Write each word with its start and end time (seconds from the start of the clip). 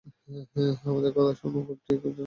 আমাদের 0.85 1.11
কথা 1.15 1.33
শোন 1.33 1.53
কুট্টি 1.67 1.89
এটা 1.93 1.99
করিস 1.99 2.05
না। 2.07 2.19